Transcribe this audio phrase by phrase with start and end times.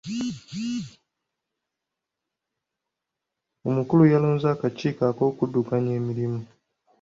[3.69, 6.41] Omukulu yalonze akakiiko okuddukanya emirimu.